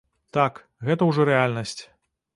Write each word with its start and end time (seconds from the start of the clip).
Так, 0.37 0.53
гэта 0.87 1.09
ўжо 1.11 1.27
рэальнасць. 1.33 1.79